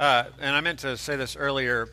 [0.00, 1.90] Uh, and I meant to say this earlier.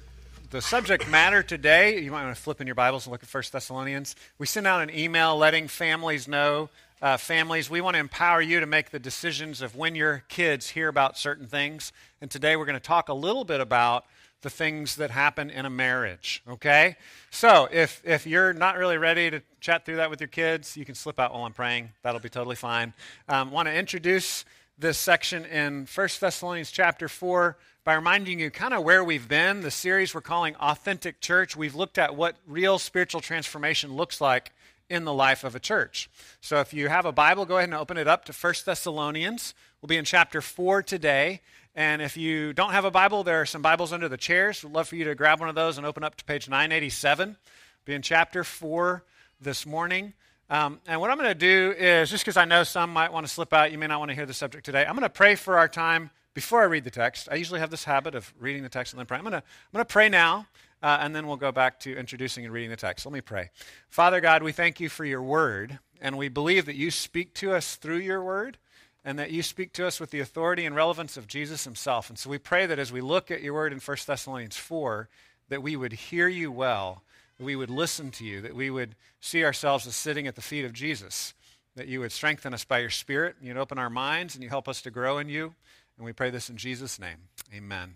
[0.49, 3.33] The subject matter today, you might want to flip in your Bibles and look at
[3.33, 4.15] 1 Thessalonians.
[4.37, 6.69] We sent out an email letting families know,
[7.01, 10.69] uh, families, we want to empower you to make the decisions of when your kids
[10.69, 11.91] hear about certain things.
[12.21, 14.05] And today we're going to talk a little bit about
[14.41, 16.95] the things that happen in a marriage, okay?
[17.29, 20.85] So if, if you're not really ready to chat through that with your kids, you
[20.85, 21.89] can slip out while I'm praying.
[22.03, 22.93] That'll be totally fine.
[23.27, 24.45] Um, want to introduce
[24.79, 29.61] this section in 1 Thessalonians chapter 4 by reminding you kind of where we've been.
[29.61, 31.55] The series we're calling Authentic Church.
[31.55, 34.51] We've looked at what real spiritual transformation looks like
[34.87, 36.11] in the life of a church.
[36.41, 39.55] So if you have a Bible, go ahead and open it up to 1 Thessalonians.
[39.81, 41.41] We'll be in chapter 4 today.
[41.73, 44.63] And if you don't have a Bible, there are some Bibles under the chairs.
[44.63, 47.35] We'd love for you to grab one of those and open up to page 987.
[47.83, 49.03] Be in chapter 4
[49.41, 50.13] this morning.
[50.49, 53.25] Um, and what I'm going to do is, just because I know some might want
[53.25, 55.09] to slip out, you may not want to hear the subject today, I'm going to
[55.09, 57.27] pray for our time before I read the text.
[57.29, 59.25] I usually have this habit of reading the text and then praying.
[59.25, 59.41] I'm going
[59.73, 60.47] to, pray now,
[60.81, 63.05] uh, and then we'll go back to introducing and reading the text.
[63.05, 63.49] Let me pray.
[63.89, 67.53] Father God, we thank you for your word, and we believe that you speak to
[67.53, 68.57] us through your word
[69.03, 72.09] and that you speak to us with the authority and relevance of Jesus himself.
[72.09, 75.09] And so we pray that as we look at your word in 1 Thessalonians 4,
[75.49, 77.03] that we would hear you well
[77.39, 80.65] we would listen to you, that we would see ourselves as sitting at the feet
[80.65, 81.33] of Jesus,
[81.75, 84.49] that you would strengthen us by your Spirit, and you'd open our minds, and you
[84.49, 85.53] help us to grow in you.
[85.97, 87.17] And we pray this in Jesus' name.
[87.53, 87.95] Amen.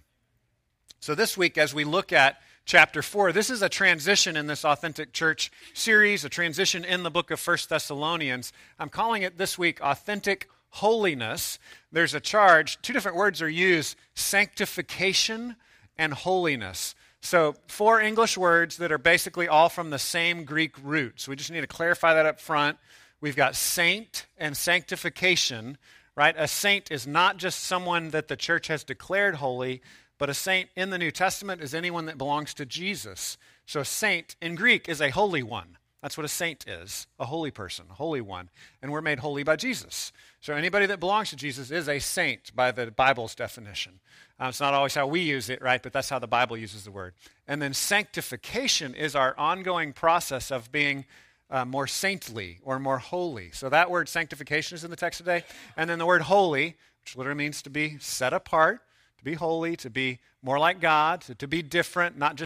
[0.99, 4.63] So, this week, as we look at chapter 4, this is a transition in this
[4.63, 8.53] Authentic Church series, a transition in the book of First Thessalonians.
[8.77, 11.57] I'm calling it this week Authentic Holiness.
[11.91, 15.55] There's a charge, two different words are used sanctification
[15.97, 16.95] and holiness.
[17.21, 21.21] So, four English words that are basically all from the same Greek root.
[21.21, 22.77] So, we just need to clarify that up front.
[23.21, 25.77] We've got saint and sanctification,
[26.15, 26.33] right?
[26.35, 29.83] A saint is not just someone that the church has declared holy,
[30.17, 33.37] but a saint in the New Testament is anyone that belongs to Jesus.
[33.67, 35.77] So, a saint in Greek is a holy one.
[36.01, 38.49] That's what a saint is a holy person, a holy one.
[38.81, 40.11] And we're made holy by Jesus.
[40.39, 43.99] So anybody that belongs to Jesus is a saint by the Bible's definition.
[44.39, 45.81] Um, it's not always how we use it, right?
[45.81, 47.13] But that's how the Bible uses the word.
[47.47, 51.05] And then sanctification is our ongoing process of being
[51.51, 53.51] uh, more saintly or more holy.
[53.51, 55.43] So that word sanctification is in the text today.
[55.77, 58.81] And then the word holy, which literally means to be set apart,
[59.19, 62.39] to be holy, to be more like God, to, to be different, not just